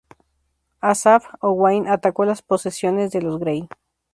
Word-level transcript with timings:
Asaph, 0.79 1.25
Owain 1.43 1.87
atacó 1.87 2.25
las 2.25 2.41
posesiones 2.41 3.11
de 3.11 3.21
los 3.21 3.37
Grey. 3.37 3.69